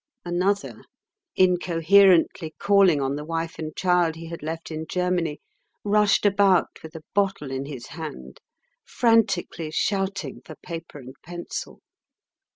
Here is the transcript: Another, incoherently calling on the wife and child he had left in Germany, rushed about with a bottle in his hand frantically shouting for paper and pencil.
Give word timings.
Another, 0.25 0.81
incoherently 1.35 2.55
calling 2.57 2.99
on 2.99 3.15
the 3.17 3.23
wife 3.23 3.59
and 3.59 3.75
child 3.75 4.15
he 4.15 4.29
had 4.29 4.41
left 4.41 4.71
in 4.71 4.87
Germany, 4.89 5.39
rushed 5.83 6.25
about 6.25 6.79
with 6.81 6.95
a 6.95 7.03
bottle 7.13 7.51
in 7.51 7.65
his 7.67 7.85
hand 7.85 8.39
frantically 8.83 9.69
shouting 9.69 10.41
for 10.43 10.55
paper 10.55 10.97
and 10.97 11.13
pencil. 11.21 11.81